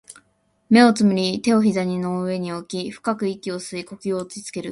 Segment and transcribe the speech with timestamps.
[0.67, 4.59] 目を瞑り、手を膝の上に置き、深く息を吸い、呼吸を落ち着ける